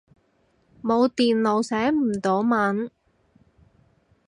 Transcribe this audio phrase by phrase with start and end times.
[0.81, 2.89] 冇電腦，寫唔到文